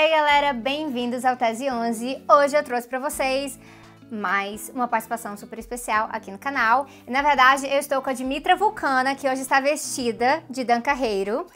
[0.00, 2.22] Ei galera, bem-vindos ao Tese 11.
[2.30, 3.58] Hoje eu trouxe para vocês
[4.10, 6.86] mais uma participação super especial aqui no canal.
[7.06, 11.46] Na verdade, eu estou com a Dimitra Vulcana, que hoje está vestida de Dan Carreiro.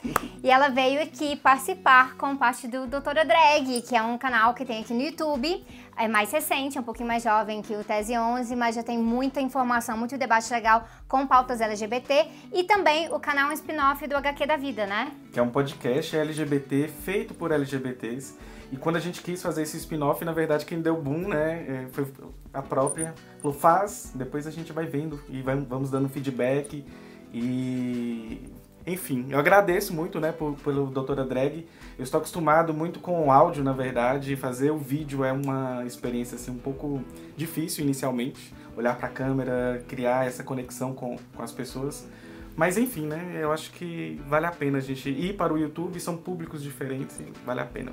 [0.43, 4.65] E ela veio aqui participar com parte do Doutora Drag, que é um canal que
[4.65, 5.65] tem aqui no YouTube.
[5.95, 8.97] É mais recente, é um pouquinho mais jovem que o Tese 11, mas já tem
[8.97, 12.27] muita informação, muito debate legal com pautas LGBT.
[12.51, 15.11] E também o canal spin-off do HQ da Vida, né?
[15.31, 19.77] Que é um podcast LGBT feito por LGBTs e quando a gente quis fazer esse
[19.77, 22.07] spin-off, na verdade, quem deu boom, né, é, foi
[22.51, 23.13] a própria.
[23.39, 26.83] Falou, faz, depois a gente vai vendo e vai, vamos dando feedback.
[27.31, 28.49] E.
[28.87, 31.67] Enfim, eu agradeço muito, né, por, pelo Doutora Drag.
[31.99, 34.35] Eu estou acostumado muito com o áudio, na verdade.
[34.35, 36.99] Fazer o vídeo é uma experiência, assim, um pouco
[37.37, 38.51] difícil inicialmente.
[38.75, 42.07] Olhar para a câmera, criar essa conexão com, com as pessoas.
[42.55, 43.37] Mas enfim, né?
[43.39, 47.21] Eu acho que vale a pena a gente ir para o YouTube, são públicos diferentes
[47.45, 47.91] vale a pena.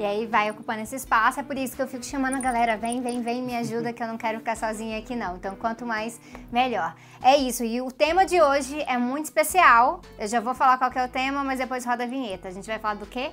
[0.00, 2.74] E aí vai ocupando esse espaço, é por isso que eu fico chamando a galera,
[2.74, 5.36] vem, vem, vem, me ajuda, que eu não quero ficar sozinha aqui não.
[5.36, 6.18] Então, quanto mais,
[6.50, 6.96] melhor.
[7.22, 10.00] É isso, e o tema de hoje é muito especial.
[10.18, 12.48] Eu já vou falar qual é o tema, mas depois roda a vinheta.
[12.48, 13.30] A gente vai falar do quê?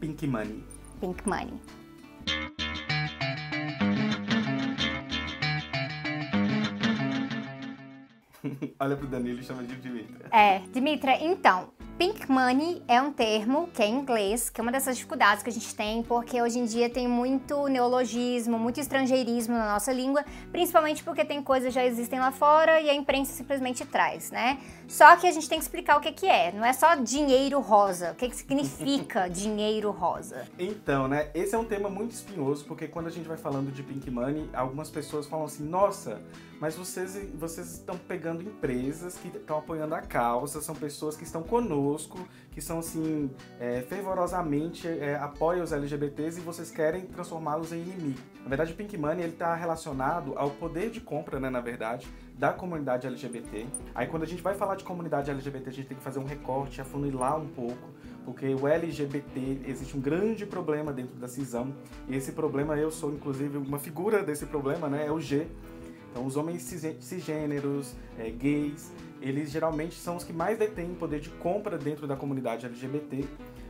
[0.00, 0.64] Pink Money.
[1.02, 1.60] Pink Money.
[8.80, 10.30] Olha pro Danilo e chama de Dimitra.
[10.32, 11.68] É, Dimitra, então,
[12.00, 15.50] Pink money é um termo que é em inglês, que é uma dessas dificuldades que
[15.50, 20.24] a gente tem, porque hoje em dia tem muito neologismo, muito estrangeirismo na nossa língua,
[20.50, 24.58] principalmente porque tem coisas que já existem lá fora e a imprensa simplesmente traz, né?
[24.88, 27.60] Só que a gente tem que explicar o que, que é, não é só dinheiro
[27.60, 28.12] rosa.
[28.12, 30.48] O que, que significa dinheiro rosa?
[30.58, 33.82] Então, né, esse é um tema muito espinhoso, porque quando a gente vai falando de
[33.82, 36.18] Pink Money, algumas pessoas falam assim, nossa,
[36.60, 41.42] mas vocês, vocês estão pegando empresas que estão apoiando a causa, são pessoas que estão
[41.42, 41.89] conosco,
[42.50, 48.20] que são assim, é, fervorosamente é, apoiam os LGBTs e vocês querem transformá-los em inimigos.
[48.42, 52.52] Na verdade, o Pink Money está relacionado ao poder de compra, né, na verdade, da
[52.52, 53.66] comunidade LGBT.
[53.94, 56.24] Aí quando a gente vai falar de comunidade LGBT, a gente tem que fazer um
[56.24, 57.90] recorte, afunilar um pouco,
[58.24, 61.74] porque o LGBT existe um grande problema dentro da cisão.
[62.08, 65.06] E esse problema eu sou inclusive uma figura desse problema, né?
[65.06, 65.46] É o G,
[66.10, 66.62] então, os homens
[67.00, 68.90] cisgêneros, é, gays,
[69.20, 73.24] eles geralmente são os que mais detêm poder de compra dentro da comunidade LGBT,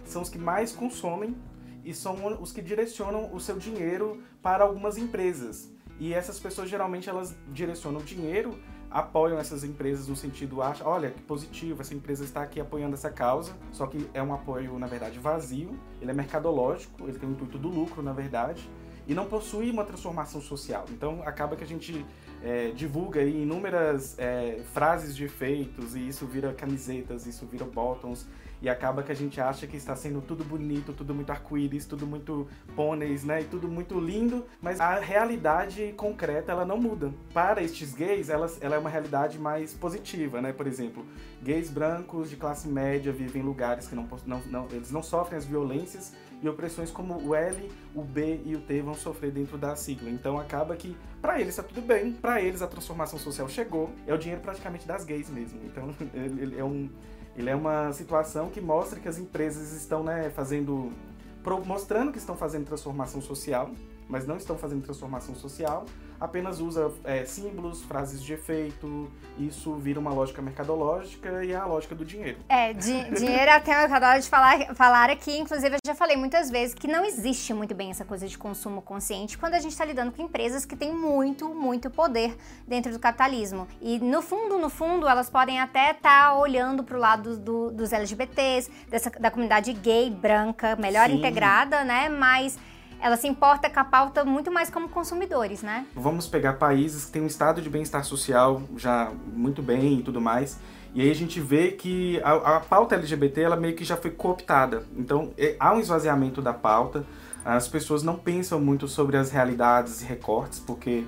[0.05, 1.37] são os que mais consomem
[1.85, 5.71] e são os que direcionam o seu dinheiro para algumas empresas.
[5.99, 8.59] E essas pessoas geralmente elas direcionam o dinheiro,
[8.91, 13.11] apoiam essas empresas no sentido, acha, olha que positivo, essa empresa está aqui apoiando essa
[13.11, 17.33] causa, só que é um apoio na verdade vazio, ele é mercadológico, ele tem o
[17.33, 18.69] intuito do lucro na verdade
[19.07, 20.85] e não possui uma transformação social.
[20.91, 22.05] Então acaba que a gente
[22.43, 28.27] é, divulga inúmeras é, frases de efeitos e isso vira camisetas, isso vira bottoms
[28.63, 32.07] e acaba que a gente acha que está sendo tudo bonito, tudo muito arco-íris, tudo
[32.07, 32.47] muito
[32.77, 33.41] pôneis, né?
[33.41, 37.13] E tudo muito lindo, mas a realidade concreta ela não muda.
[37.33, 40.53] Para estes gays, ela, ela é uma realidade mais positiva, né?
[40.53, 41.05] Por exemplo,
[41.43, 45.39] gays brancos de classe média vivem em lugares que não, não, não eles não sofrem
[45.39, 46.13] as violências
[46.43, 50.11] e opressões como o L, o B e o T vão sofrer dentro da sigla.
[50.11, 54.15] Então acaba que para eles está tudo bem, para eles a transformação social chegou, é
[54.15, 55.61] o dinheiro praticamente das gays mesmo.
[55.65, 56.89] Então ele é um
[57.37, 60.93] ele é uma situação que mostra que as empresas estão né, fazendo
[61.65, 63.71] mostrando que estão fazendo transformação social,
[64.11, 65.87] mas não estão fazendo transformação social,
[66.21, 71.65] apenas usa é, símbolos, frases de efeito, isso vira uma lógica mercadológica e é a
[71.65, 72.39] lógica do dinheiro.
[72.49, 76.17] É, di dinheiro é até eu adoro de falar, falar aqui, inclusive eu já falei
[76.17, 79.73] muitas vezes que não existe muito bem essa coisa de consumo consciente quando a gente
[79.73, 83.67] está lidando com empresas que têm muito, muito poder dentro do capitalismo.
[83.81, 87.71] E no fundo, no fundo, elas podem até estar tá olhando para o lado do,
[87.71, 91.17] dos LGBTs, dessa, da comunidade gay, branca, melhor Sim.
[91.17, 92.09] integrada, né?
[92.09, 92.59] Mas
[93.01, 95.87] ela se importa com a pauta muito mais como consumidores, né?
[95.95, 100.21] Vamos pegar países que têm um estado de bem-estar social já muito bem e tudo
[100.21, 100.59] mais.
[100.95, 104.11] E aí a gente vê que a, a pauta LGBT ela meio que já foi
[104.11, 104.85] cooptada.
[104.97, 107.05] Então é, há um esvaziamento da pauta.
[107.45, 111.05] As pessoas não pensam muito sobre as realidades e recortes, porque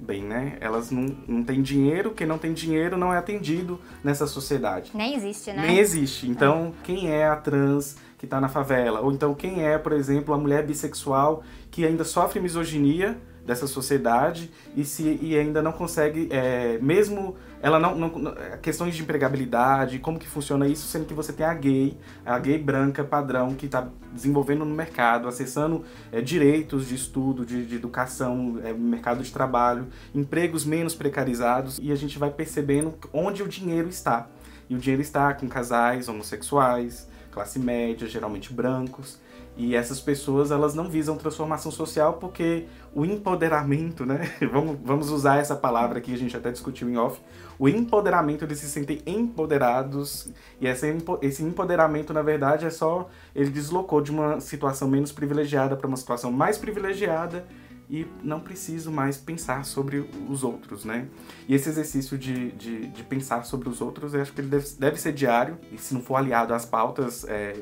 [0.00, 0.56] bem, né?
[0.60, 4.90] Elas não, não têm dinheiro, quem não tem dinheiro não é atendido nessa sociedade.
[4.94, 5.66] Nem existe, né?
[5.66, 6.28] Nem existe.
[6.28, 6.84] Então, é.
[6.84, 9.00] quem é a trans que está na favela?
[9.00, 14.50] Ou então, quem é, por exemplo, a mulher bissexual que ainda sofre misoginia dessa sociedade
[14.76, 20.18] e se e ainda não consegue é, mesmo ela não, não, questões de empregabilidade como
[20.18, 21.96] que funciona isso sendo que você tem a gay
[22.26, 25.82] a gay branca padrão que está desenvolvendo no mercado acessando
[26.12, 31.90] é, direitos de estudo de, de educação é, mercado de trabalho empregos menos precarizados e
[31.90, 34.28] a gente vai percebendo onde o dinheiro está
[34.68, 39.18] e o dinheiro está com casais homossexuais classe média geralmente brancos
[39.56, 44.32] E essas pessoas, elas não visam transformação social porque o empoderamento, né?
[44.50, 47.20] vamos, vamos usar essa palavra que a gente até discutiu em off.
[47.58, 50.28] O empoderamento, eles se sentem empoderados.
[50.60, 53.08] E esse empoderamento, na verdade, é só...
[53.34, 57.44] Ele deslocou de uma situação menos privilegiada para uma situação mais privilegiada
[57.90, 61.08] e não preciso mais pensar sobre os outros, né?
[61.48, 64.66] E esse exercício de, de, de pensar sobre os outros, eu acho que ele deve,
[64.78, 67.60] deve ser diário, e se não for aliado às pautas é,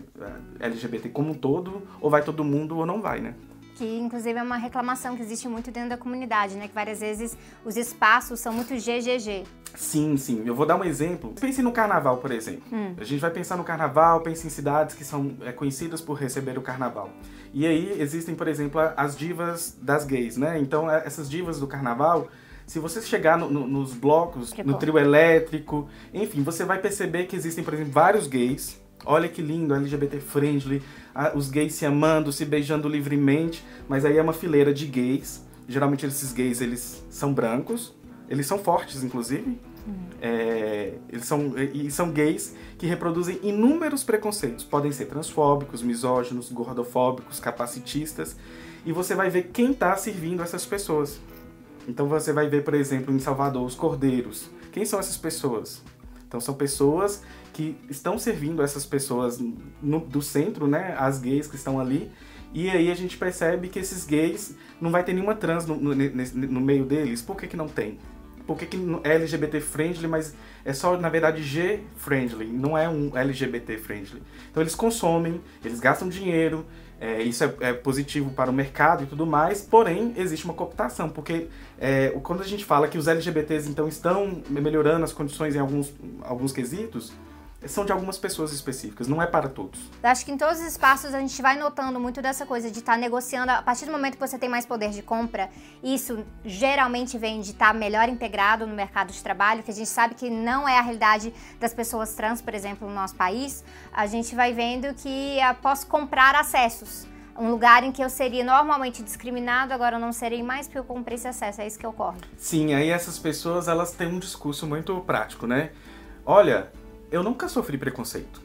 [0.60, 3.34] é LGBT como um todo, ou vai todo mundo ou não vai, né?
[3.78, 6.66] que inclusive é uma reclamação que existe muito dentro da comunidade, né?
[6.66, 9.44] Que várias vezes os espaços são muito GGG.
[9.76, 10.42] Sim, sim.
[10.44, 11.32] Eu vou dar um exemplo.
[11.40, 12.62] Pense no carnaval, por exemplo.
[12.72, 12.94] Hum.
[12.98, 16.58] A gente vai pensar no carnaval, pense em cidades que são é, conhecidas por receber
[16.58, 17.08] o carnaval.
[17.52, 20.58] E aí existem, por exemplo, as divas das gays, né?
[20.58, 22.28] Então, é, essas divas do carnaval,
[22.66, 24.78] se você chegar no, no, nos blocos, que no bom.
[24.78, 28.80] trio elétrico, enfim, você vai perceber que existem, por exemplo, vários gays.
[29.04, 30.82] Olha que lindo, LGBT friendly,
[31.34, 35.46] os gays se amando, se beijando livremente, mas aí é uma fileira de gays.
[35.66, 37.94] Geralmente esses gays eles são brancos,
[38.28, 39.58] eles são fortes, inclusive.
[40.20, 44.64] É, eles são, e são gays que reproduzem inúmeros preconceitos.
[44.64, 48.36] Podem ser transfóbicos, misóginos, gordofóbicos, capacitistas.
[48.84, 51.20] E você vai ver quem está servindo essas pessoas.
[51.86, 54.50] Então você vai ver, por exemplo, em Salvador, os cordeiros.
[54.72, 55.82] Quem são essas pessoas?
[56.26, 59.42] Então são pessoas que estão servindo essas pessoas
[59.82, 60.94] no, do centro, né?
[60.98, 62.10] As gays que estão ali.
[62.52, 65.94] E aí a gente percebe que esses gays não vai ter nenhuma trans no, no,
[65.94, 67.22] no meio deles.
[67.22, 67.98] Por que, que não tem?
[68.48, 70.34] Por que, que é LGBT friendly, mas
[70.64, 74.22] é só, na verdade, G friendly, não é um LGBT friendly.
[74.50, 76.64] Então eles consomem, eles gastam dinheiro,
[76.98, 81.10] é, isso é, é, positivo para o mercado e tudo mais, porém existe uma cooptação,
[81.10, 81.48] porque
[81.78, 85.92] é, quando a gente fala que os LGBTs então estão melhorando as condições em alguns,
[86.22, 87.12] alguns quesitos,
[87.66, 89.80] são de algumas pessoas específicas, não é para todos.
[90.02, 92.92] Acho que em todos os espaços a gente vai notando muito dessa coisa de estar
[92.92, 93.50] tá negociando.
[93.50, 95.50] A partir do momento que você tem mais poder de compra,
[95.82, 99.88] isso geralmente vem de estar tá melhor integrado no mercado de trabalho, que a gente
[99.88, 103.64] sabe que não é a realidade das pessoas trans, por exemplo, no nosso país.
[103.92, 107.06] A gente vai vendo que eu posso comprar acessos.
[107.36, 110.84] Um lugar em que eu seria normalmente discriminado, agora eu não serei mais porque eu
[110.84, 111.60] comprei esse acesso.
[111.60, 112.18] É isso que ocorre.
[112.36, 115.70] Sim, aí essas pessoas elas têm um discurso muito prático, né?
[116.26, 116.70] Olha,
[117.10, 118.40] eu nunca sofri preconceito.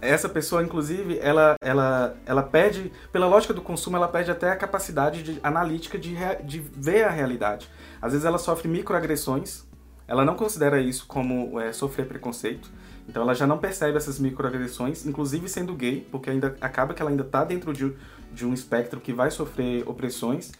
[0.00, 4.56] Essa pessoa, inclusive, ela, ela, ela perde, pela lógica do consumo, ela perde até a
[4.56, 7.68] capacidade de, analítica de, de ver a realidade.
[8.00, 9.62] Às vezes ela sofre microagressões,
[10.08, 12.68] ela não considera isso como é, sofrer preconceito,
[13.08, 17.10] então ela já não percebe essas microagressões, inclusive sendo gay, porque ainda acaba que ela
[17.10, 17.92] ainda está dentro de,
[18.32, 20.50] de um espectro que vai sofrer opressões,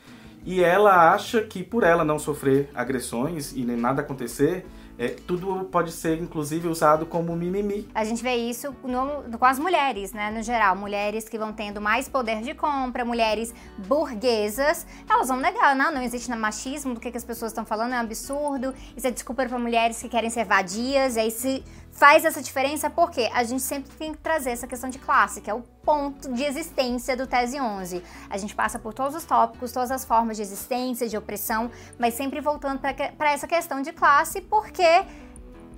[0.44, 4.64] e ela acha que por ela não sofrer agressões e nem nada acontecer,
[4.98, 7.88] é, tudo pode ser, inclusive, usado como mimimi.
[7.94, 10.30] A gente vê isso no, com as mulheres, né?
[10.30, 15.74] No geral, mulheres que vão tendo mais poder de compra, mulheres burguesas, elas vão negar,
[15.74, 19.06] não, não existe machismo, do que, que as pessoas estão falando, é um absurdo, isso
[19.06, 23.30] é desculpa para mulheres que querem ser vadias, e aí se faz essa diferença porque
[23.32, 26.42] a gente sempre tem que trazer essa questão de classe, que é o ponto de
[26.42, 28.02] existência do Tese 11.
[28.30, 32.14] A gente passa por todos os tópicos, todas as formas de existência, de opressão, mas
[32.14, 35.04] sempre voltando para essa questão de classe, porque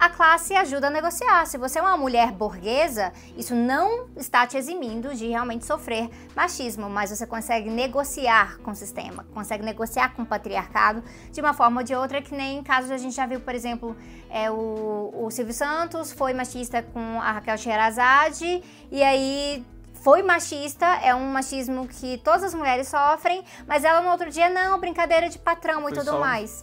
[0.04, 1.46] a classe ajuda a negociar.
[1.46, 6.90] Se você é uma mulher burguesa, isso não está te eximindo de realmente sofrer machismo,
[6.90, 11.80] mas você consegue negociar com o sistema, consegue negociar com o patriarcado de uma forma
[11.80, 13.96] ou de outra, que nem em casos a gente já viu, por exemplo,
[14.28, 19.64] é, o, o Silvio Santos foi machista com a Raquel Sherazade, e aí
[20.02, 24.50] foi machista, é um machismo que todas as mulheres sofrem, mas ela no outro dia,
[24.50, 26.20] não, brincadeira de patrão e foi tudo só...
[26.20, 26.62] mais.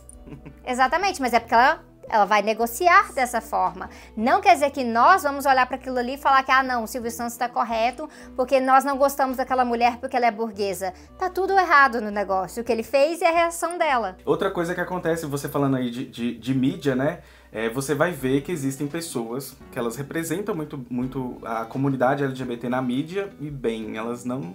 [0.63, 3.89] Exatamente, mas é porque ela ela vai negociar dessa forma.
[4.15, 6.83] Não quer dizer que nós vamos olhar para aquilo ali e falar que, ah, não,
[6.83, 10.93] o Silvio Santos está correto porque nós não gostamos daquela mulher porque ela é burguesa.
[11.17, 12.61] Tá tudo errado no negócio.
[12.61, 14.17] O que ele fez e a reação dela.
[14.25, 17.19] Outra coisa que acontece, você falando aí de, de, de mídia, né?
[17.51, 22.69] É, você vai ver que existem pessoas que elas representam muito, muito a comunidade LGBT
[22.69, 24.53] na mídia e bem, elas não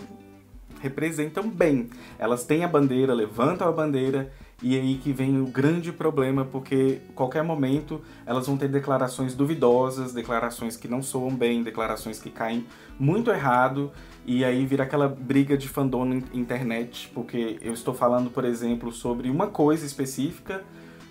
[0.80, 1.90] representam bem.
[2.18, 4.32] Elas têm a bandeira, levantam a bandeira
[4.62, 10.14] e aí que vem o grande problema, porque qualquer momento elas vão ter declarações duvidosas,
[10.14, 12.66] declarações que não soam bem, declarações que caem
[12.98, 13.92] muito errado,
[14.24, 18.90] e aí vira aquela briga de fandom na internet, porque eu estou falando, por exemplo,
[18.90, 20.64] sobre uma coisa específica,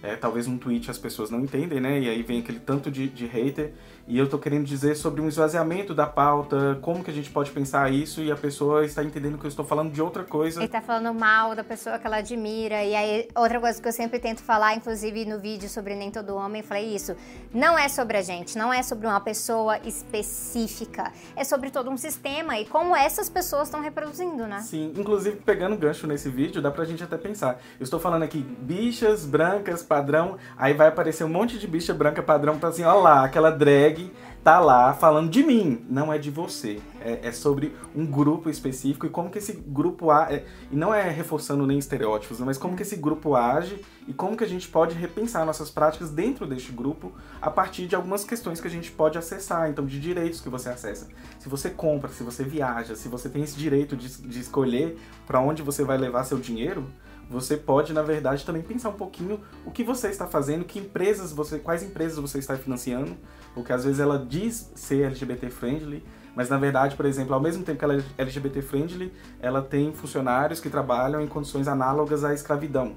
[0.05, 1.99] é, talvez um tweet as pessoas não entendem, né?
[1.99, 3.73] E aí vem aquele tanto de, de hater.
[4.07, 7.49] E eu tô querendo dizer sobre um esvaziamento da pauta, como que a gente pode
[7.49, 10.59] pensar isso e a pessoa está entendendo que eu estou falando de outra coisa.
[10.61, 12.83] Ele tá falando mal da pessoa que ela admira.
[12.83, 16.35] E aí, outra coisa que eu sempre tento falar, inclusive no vídeo sobre Nem Todo
[16.35, 17.15] Homem, eu falei isso.
[17.51, 21.11] Não é sobre a gente, não é sobre uma pessoa específica.
[21.35, 24.59] É sobre todo um sistema e como essas pessoas estão reproduzindo, né?
[24.59, 27.59] Sim, inclusive pegando gancho nesse vídeo, dá pra gente até pensar.
[27.79, 32.21] Eu estou falando aqui bichas brancas padrão, aí vai aparecer um monte de bicha branca
[32.21, 33.94] padrão pra assim, ó lá, aquela drag
[34.43, 36.79] tá lá falando de mim, não é de você.
[37.01, 40.35] É, é sobre um grupo específico e como que esse grupo age.
[40.35, 44.37] É, e não é reforçando nem estereótipos, mas como que esse grupo age e como
[44.37, 47.11] que a gente pode repensar nossas práticas dentro deste grupo
[47.41, 50.69] a partir de algumas questões que a gente pode acessar, então de direitos que você
[50.69, 51.07] acessa.
[51.39, 55.39] Se você compra, se você viaja, se você tem esse direito de, de escolher para
[55.39, 56.85] onde você vai levar seu dinheiro,
[57.29, 61.31] você pode, na verdade, também pensar um pouquinho o que você está fazendo, que empresas
[61.31, 63.17] você, quais empresas você está financiando,
[63.53, 66.03] porque às vezes ela diz ser LGBT friendly,
[66.35, 69.93] mas na verdade, por exemplo, ao mesmo tempo que ela é LGBT friendly, ela tem
[69.93, 72.95] funcionários que trabalham em condições análogas à escravidão.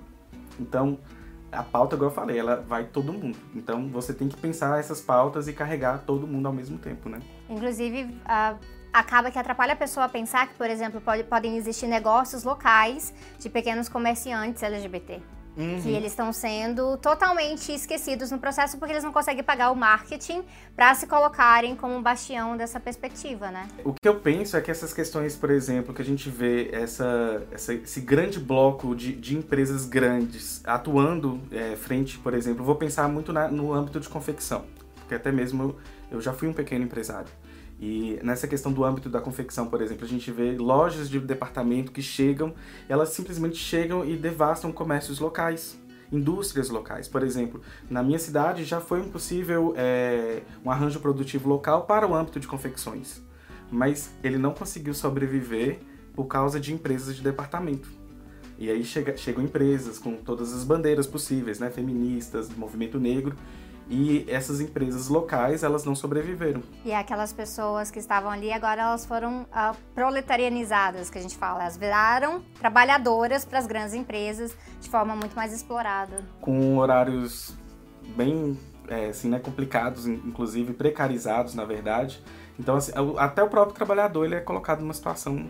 [0.59, 0.99] Então,
[1.51, 3.39] a pauta, igual eu falei, ela vai todo mundo.
[3.55, 7.21] Então, você tem que pensar essas pautas e carregar todo mundo ao mesmo tempo, né?
[7.49, 8.57] Inclusive, a
[8.93, 13.13] acaba que atrapalha a pessoa a pensar que, por exemplo, pode, podem existir negócios locais
[13.39, 15.21] de pequenos comerciantes LGBT.
[15.59, 15.83] Uhum.
[15.83, 20.45] Que eles estão sendo totalmente esquecidos no processo porque eles não conseguem pagar o marketing
[20.77, 23.67] para se colocarem como um bastião dessa perspectiva, né?
[23.85, 27.43] O que eu penso é que essas questões, por exemplo, que a gente vê essa,
[27.51, 33.09] essa esse grande bloco de, de empresas grandes atuando é, frente, por exemplo, vou pensar
[33.09, 34.65] muito na, no âmbito de confecção,
[34.95, 35.77] porque até mesmo eu,
[36.13, 37.29] eu já fui um pequeno empresário.
[37.81, 41.93] E nessa questão do âmbito da confecção, por exemplo, a gente vê lojas de departamento
[41.93, 42.53] que chegam,
[42.89, 45.79] elas simplesmente chegam e devastam comércios locais,
[46.11, 47.07] indústrias locais.
[47.07, 52.15] Por exemplo, na minha cidade já foi impossível é, um arranjo produtivo local para o
[52.15, 53.23] âmbito de confecções,
[53.71, 55.79] mas ele não conseguiu sobreviver
[56.15, 57.89] por causa de empresas de departamento.
[58.59, 63.37] E aí chega, chegam empresas com todas as bandeiras possíveis, né, feministas, do movimento negro,
[63.89, 66.63] e essas empresas locais, elas não sobreviveram.
[66.85, 71.63] E aquelas pessoas que estavam ali, agora elas foram uh, proletarianizadas, que a gente fala.
[71.63, 76.23] Elas viraram trabalhadoras para as grandes empresas de forma muito mais explorada.
[76.41, 77.57] Com horários
[78.15, 82.23] bem é, assim, né, complicados, inclusive precarizados, na verdade.
[82.59, 85.47] Então, assim, até o próprio trabalhador ele é colocado numa situação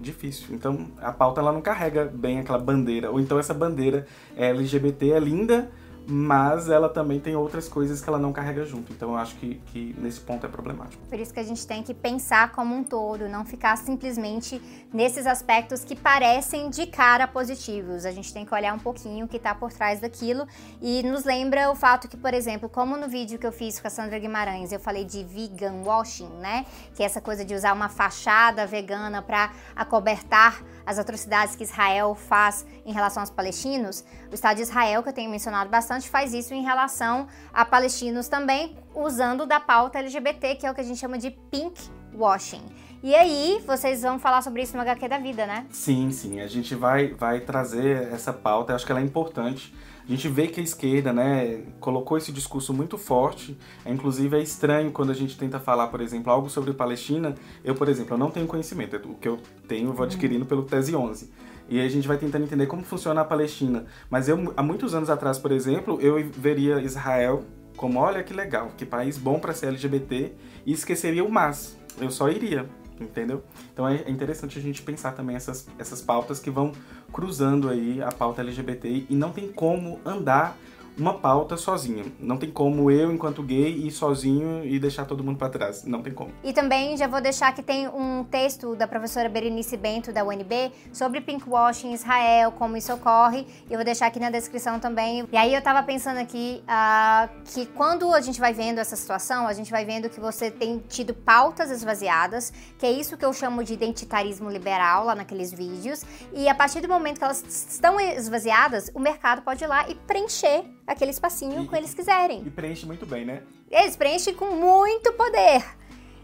[0.00, 0.54] difícil.
[0.54, 3.10] Então, a pauta ela não carrega bem aquela bandeira.
[3.10, 4.06] Ou então essa bandeira
[4.36, 5.70] LGBT é linda,
[6.06, 8.92] mas ela também tem outras coisas que ela não carrega junto.
[8.92, 11.02] Então eu acho que, que nesse ponto é problemático.
[11.08, 14.60] Por isso que a gente tem que pensar como um todo, não ficar simplesmente
[14.92, 18.04] nesses aspectos que parecem de cara positivos.
[18.04, 20.46] A gente tem que olhar um pouquinho o que está por trás daquilo
[20.80, 23.86] e nos lembra o fato que, por exemplo, como no vídeo que eu fiz com
[23.86, 26.66] a Sandra Guimarães, eu falei de vegan washing, né?
[26.94, 32.14] Que é essa coisa de usar uma fachada vegana para acobertar as atrocidades que Israel
[32.14, 34.04] faz em relação aos palestinos.
[34.30, 38.28] O Estado de Israel, que eu tenho mencionado bastante, faz isso em relação a palestinos
[38.28, 41.80] também, usando da pauta LGBT, que é o que a gente chama de pink
[42.14, 42.62] washing.
[43.02, 45.66] E aí, vocês vão falar sobre isso no HQ da vida, né?
[45.70, 46.40] Sim, sim.
[46.40, 49.74] A gente vai, vai trazer essa pauta, eu acho que ela é importante.
[50.06, 53.56] A gente vê que a esquerda, né, colocou esse discurso muito forte.
[53.84, 57.34] É, inclusive é estranho quando a gente tenta falar, por exemplo, algo sobre Palestina.
[57.64, 58.96] Eu, por exemplo, eu não tenho conhecimento.
[58.96, 61.30] O que eu tenho eu vou adquirindo pelo Tese 11.
[61.70, 63.86] E a gente vai tentando entender como funciona a Palestina.
[64.10, 67.42] Mas eu, há muitos anos atrás, por exemplo, eu veria Israel
[67.74, 70.32] como, olha que legal, que país bom para ser LGBT,
[70.66, 71.78] e esqueceria o mas.
[72.00, 72.68] Eu só iria,
[73.00, 73.42] entendeu?
[73.72, 76.72] Então é interessante a gente pensar também essas, essas pautas que vão
[77.12, 80.56] cruzando aí a pauta LGBT e não tem como andar
[80.96, 82.12] uma pauta sozinho.
[82.18, 85.84] Não tem como eu, enquanto gay, ir sozinho e deixar todo mundo para trás.
[85.84, 86.32] Não tem como.
[86.42, 90.72] E também já vou deixar que tem um texto da professora Berenice Bento, da UNB,
[90.92, 93.46] sobre pinkwashing em Israel, como isso ocorre.
[93.68, 95.26] E eu vou deixar aqui na descrição também.
[95.32, 99.46] E aí eu tava pensando aqui uh, que quando a gente vai vendo essa situação,
[99.46, 103.32] a gente vai vendo que você tem tido pautas esvaziadas, que é isso que eu
[103.32, 106.04] chamo de identitarismo liberal lá naqueles vídeos.
[106.32, 109.94] E a partir do momento que elas estão esvaziadas, o mercado pode ir lá e
[109.94, 112.42] preencher aquele espacinho e, que eles quiserem.
[112.46, 113.42] E preenche muito bem, né?
[113.70, 115.64] Eles preenchem com muito poder.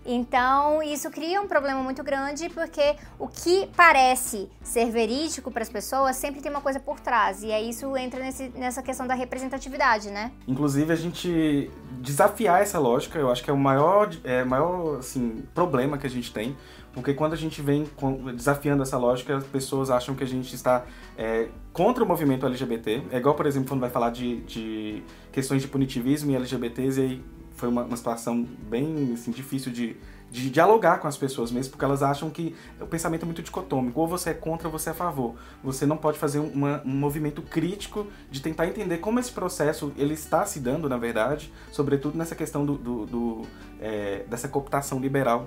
[0.05, 5.69] Então, isso cria um problema muito grande porque o que parece ser verídico para as
[5.69, 7.43] pessoas sempre tem uma coisa por trás.
[7.43, 10.33] E aí isso entra nesse, nessa questão da representatividade, né?
[10.49, 15.45] Inclusive, a gente desafiar essa lógica, eu acho que é o maior, é, maior assim,
[15.55, 16.57] problema que a gente tem.
[16.92, 17.88] Porque quando a gente vem
[18.35, 20.85] desafiando essa lógica, as pessoas acham que a gente está
[21.16, 23.02] é, contra o movimento LGBT.
[23.11, 27.04] É igual, por exemplo, quando vai falar de, de questões de punitivismo e LGBTs, e
[27.04, 29.97] aí foi uma, uma situação bem assim, difícil de,
[30.30, 34.00] de dialogar com as pessoas mesmo, porque elas acham que o pensamento é muito dicotômico,
[34.00, 35.37] ou você é contra ou você é a favor.
[35.62, 40.14] Você não pode fazer uma, um movimento crítico de tentar entender como esse processo ele
[40.14, 43.42] está se dando, na verdade, sobretudo nessa questão do, do, do
[43.80, 45.47] é, dessa cooptação liberal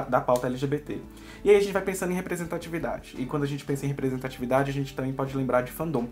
[0.00, 0.98] da pauta LGBT.
[1.44, 3.14] E aí a gente vai pensando em representatividade.
[3.18, 6.08] E quando a gente pensa em representatividade, a gente também pode lembrar de fandom.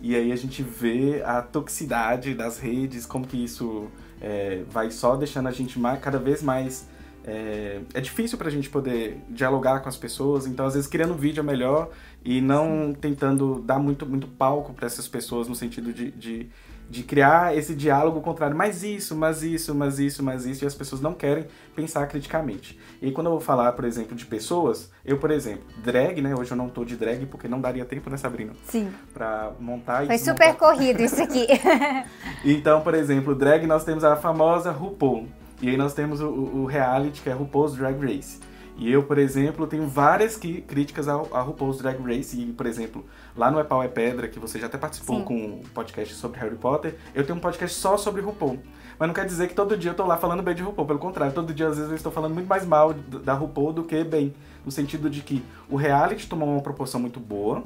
[0.00, 3.88] E aí a gente vê a toxicidade das redes, como que isso
[4.20, 6.88] é, vai só deixando a gente mais, cada vez mais.
[7.22, 11.16] É, é difícil pra gente poder dialogar com as pessoas, então às vezes criando um
[11.16, 11.90] vídeo é melhor
[12.24, 16.48] e não tentando dar muito, muito palco para essas pessoas no sentido de, de
[16.90, 20.74] de criar esse diálogo contrário, mas isso, mas isso, mas isso, mas isso, e as
[20.74, 22.76] pessoas não querem pensar criticamente.
[23.00, 26.34] E quando eu vou falar, por exemplo, de pessoas, eu, por exemplo, drag, né?
[26.34, 28.52] Hoje eu não tô de drag porque não daria tempo, né, Sabrina?
[28.64, 28.90] Sim.
[29.14, 31.46] Pra montar e Foi super corrido isso aqui.
[32.44, 35.28] então, por exemplo, drag nós temos a famosa RuPaul.
[35.62, 38.40] E aí nós temos o, o reality, que é RuPaul's Drag Race.
[38.80, 42.40] E eu, por exemplo, tenho várias que, críticas ao, a RuPaul's Drag Race.
[42.40, 43.04] E, por exemplo,
[43.36, 45.24] lá no É Pau é Pedra, que você já até participou Sim.
[45.24, 48.58] com um podcast sobre Harry Potter, eu tenho um podcast só sobre RuPaul.
[48.98, 50.88] Mas não quer dizer que todo dia eu tô lá falando bem de RuPaul.
[50.88, 53.84] Pelo contrário, todo dia, às vezes, eu estou falando muito mais mal da RuPaul do
[53.84, 54.34] que bem.
[54.64, 57.64] No sentido de que o reality tomou uma proporção muito boa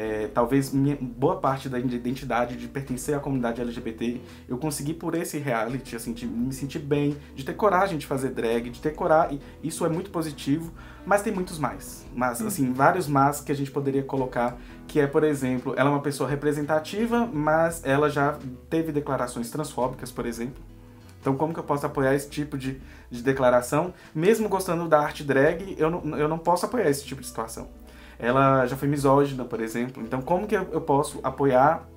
[0.00, 5.14] é, talvez minha, boa parte da identidade de pertencer à comunidade LGBT eu consegui por
[5.14, 8.94] esse reality, assim, de me sentir bem, de ter coragem de fazer drag, de ter
[8.94, 9.38] coragem.
[9.62, 10.72] Isso é muito positivo,
[11.04, 12.06] mas tem muitos mais.
[12.16, 14.56] Mas, assim, vários mais que a gente poderia colocar,
[14.88, 18.38] que é, por exemplo, ela é uma pessoa representativa, mas ela já
[18.70, 20.64] teve declarações transfóbicas, por exemplo.
[21.20, 22.80] Então, como que eu posso apoiar esse tipo de,
[23.10, 23.92] de declaração?
[24.14, 27.68] Mesmo gostando da arte drag, eu não, eu não posso apoiar esse tipo de situação
[28.20, 30.02] ela já foi misógina, por exemplo.
[30.02, 31.88] Então, como que eu posso apoiar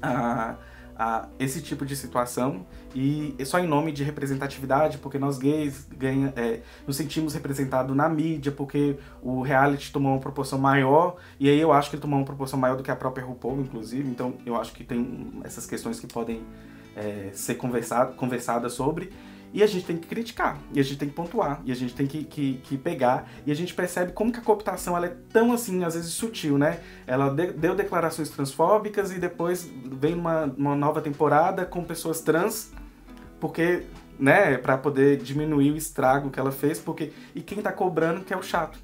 [0.00, 0.54] a,
[0.98, 6.32] a esse tipo de situação e só em nome de representatividade, porque nós gays ganha,
[6.34, 11.60] é, nos sentimos representados na mídia, porque o reality tomou uma proporção maior, e aí
[11.60, 14.34] eu acho que ele tomou uma proporção maior do que a própria RuPaul, inclusive, então
[14.46, 16.42] eu acho que tem essas questões que podem
[16.96, 19.12] é, ser conversado, conversadas sobre.
[19.56, 21.94] E a gente tem que criticar, e a gente tem que pontuar, e a gente
[21.94, 25.16] tem que, que, que pegar, e a gente percebe como que a cooptação ela é
[25.32, 26.80] tão assim, às vezes sutil, né?
[27.06, 32.70] Ela de, deu declarações transfóbicas e depois vem uma, uma nova temporada com pessoas trans,
[33.40, 33.84] porque,
[34.18, 37.14] né, para poder diminuir o estrago que ela fez, porque.
[37.34, 38.78] E quem tá cobrando que é o chato.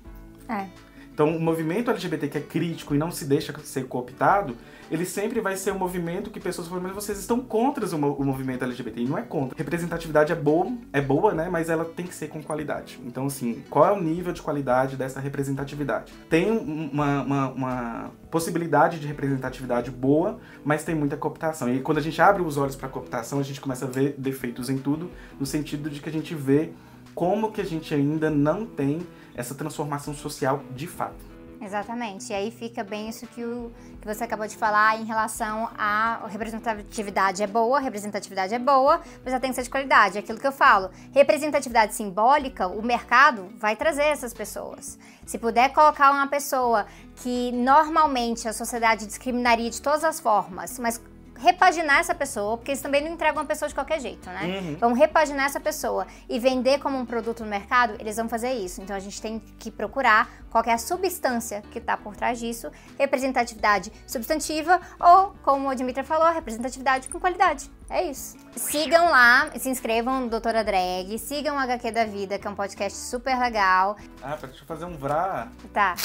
[0.49, 0.69] É.
[1.13, 4.57] Então, o movimento LGBT que é crítico e não se deixa ser cooptado,
[4.91, 8.65] ele sempre vai ser um movimento que pessoas falam, mas vocês estão contra o, movimento
[8.65, 9.01] LGBT.
[9.01, 9.57] E não é contra.
[9.57, 11.49] Representatividade é boa, é boa, né?
[11.51, 12.99] Mas ela tem que ser com qualidade.
[13.05, 16.13] Então, assim, qual é o nível de qualidade dessa representatividade?
[16.29, 21.73] Tem uma, uma, uma possibilidade de representatividade boa, mas tem muita cooptação.
[21.73, 24.69] E quando a gente abre os olhos para cooptação, a gente começa a ver defeitos
[24.69, 26.71] em tudo, no sentido de que a gente vê
[27.15, 29.01] como que a gente ainda não tem
[29.35, 31.33] essa transformação social de fato.
[31.65, 32.33] Exatamente.
[32.33, 36.27] E aí fica bem isso que, o, que você acabou de falar em relação à
[36.27, 40.17] representatividade é boa, representatividade é boa, mas ela tem que ser de qualidade.
[40.17, 40.91] É aquilo que eu falo.
[41.13, 44.99] Representatividade simbólica, o mercado vai trazer essas pessoas.
[45.25, 51.01] Se puder colocar uma pessoa que normalmente a sociedade discriminaria de todas as formas, mas
[51.43, 54.61] repaginar essa pessoa, porque eles também não entregam uma pessoa de qualquer jeito, né?
[54.61, 54.77] Uhum.
[54.77, 58.81] Vão repaginar essa pessoa e vender como um produto no mercado, eles vão fazer isso.
[58.81, 62.71] Então a gente tem que procurar qual é a substância que está por trás disso,
[62.99, 67.69] representatividade substantiva ou, como a Dimitra falou, representatividade com qualidade.
[67.91, 68.37] É isso.
[68.55, 72.55] Sigam lá, se inscrevam no Doutora Drag, sigam o HQ da Vida, que é um
[72.55, 73.97] podcast super legal.
[74.23, 75.49] Ah, deixa eu fazer um vrá.
[75.73, 75.97] Tá.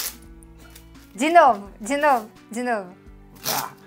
[1.13, 2.89] De novo, de novo, de novo.
[3.41, 3.87] Vrá.